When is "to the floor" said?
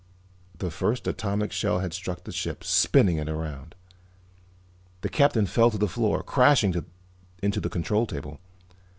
5.69-6.23